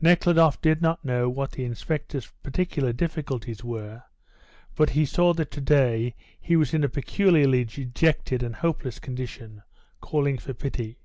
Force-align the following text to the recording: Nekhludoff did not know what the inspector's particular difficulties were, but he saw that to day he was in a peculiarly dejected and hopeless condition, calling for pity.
Nekhludoff 0.00 0.60
did 0.60 0.82
not 0.82 1.04
know 1.04 1.28
what 1.28 1.52
the 1.52 1.64
inspector's 1.64 2.26
particular 2.42 2.92
difficulties 2.92 3.62
were, 3.62 4.02
but 4.74 4.90
he 4.90 5.04
saw 5.06 5.32
that 5.34 5.52
to 5.52 5.60
day 5.60 6.16
he 6.40 6.56
was 6.56 6.74
in 6.74 6.82
a 6.82 6.88
peculiarly 6.88 7.64
dejected 7.64 8.42
and 8.42 8.56
hopeless 8.56 8.98
condition, 8.98 9.62
calling 10.00 10.36
for 10.36 10.52
pity. 10.52 10.98